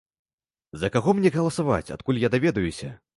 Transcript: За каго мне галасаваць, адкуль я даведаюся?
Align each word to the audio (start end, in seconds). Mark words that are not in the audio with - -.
За 0.83 0.89
каго 0.95 1.13
мне 1.19 1.31
галасаваць, 1.37 1.93
адкуль 1.97 2.23
я 2.27 2.33
даведаюся? 2.37 2.91